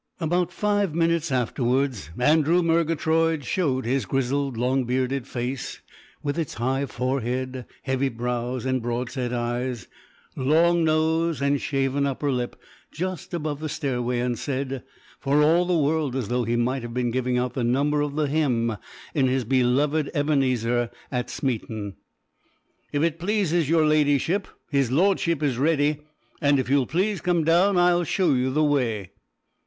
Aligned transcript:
About 0.19 0.51
five 0.51 0.95
minutes 0.95 1.31
afterwards 1.31 2.09
Andrew 2.17 2.63
Murgatroyd 2.63 3.45
showed 3.45 3.85
his 3.85 4.07
grizzled, 4.07 4.57
long 4.57 4.83
bearded 4.85 5.27
face 5.27 5.79
with 6.23 6.39
its 6.39 6.55
high 6.55 6.87
forehead, 6.87 7.65
heavy 7.83 8.09
brows, 8.09 8.65
and 8.65 8.81
broad 8.81 9.11
set 9.11 9.31
eyes, 9.31 9.87
long 10.35 10.83
nose 10.83 11.39
and 11.39 11.61
shaven 11.61 12.07
upper 12.07 12.31
lip, 12.31 12.55
just 12.91 13.31
above 13.31 13.59
the 13.59 13.69
stairway 13.69 14.17
and 14.21 14.39
said, 14.39 14.81
for 15.19 15.43
all 15.43 15.65
the 15.65 15.77
world 15.77 16.15
as 16.15 16.29
though 16.29 16.45
he 16.45 16.55
might 16.55 16.81
have 16.81 16.95
been 16.95 17.11
giving 17.11 17.37
out 17.37 17.53
the 17.53 17.63
number 17.63 18.01
of 18.01 18.15
the 18.15 18.25
hymn 18.25 18.77
in 19.13 19.27
his 19.27 19.43
beloved 19.43 20.09
Ebenezer 20.15 20.89
at 21.11 21.29
Smeaton: 21.29 21.93
"If 22.91 23.03
it 23.03 23.19
pleases 23.19 23.69
yer 23.69 23.85
Ladyship, 23.85 24.47
his 24.71 24.91
Lordship 24.91 25.43
is 25.43 25.59
ready, 25.59 25.99
and 26.41 26.57
if 26.57 26.71
you'll 26.71 26.87
please 26.87 27.21
come 27.21 27.43
down 27.43 27.77
I'll 27.77 28.03
show 28.03 28.33
you 28.33 28.49
the 28.51 28.63
way." 28.63 29.11